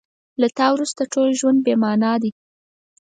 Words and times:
له 0.41 0.47
تا 0.57 0.67
وروسته 0.75 1.01
ټول 1.13 1.29
ژوند 1.39 1.59
بې 1.65 1.73
مانا 1.83 2.13
دی. 2.21 2.31